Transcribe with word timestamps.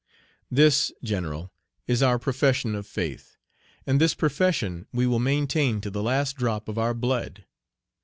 This, 0.49 0.91
general, 1.03 1.51
is 1.85 2.01
our 2.01 2.17
profession 2.17 2.73
of 2.73 2.87
faith; 2.87 3.37
and 3.85 4.01
this 4.01 4.15
profession 4.15 4.87
we 4.91 5.05
will 5.05 5.19
maintain 5.19 5.79
to 5.81 5.91
the 5.91 6.01
last 6.01 6.37
drop 6.37 6.67
of 6.67 6.79
our 6.79 6.95
blood. 6.95 7.45